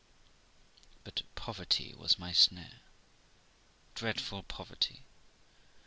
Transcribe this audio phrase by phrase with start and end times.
[1.03, 2.79] But poverty was my snare,
[3.93, 5.03] dreadful poverty!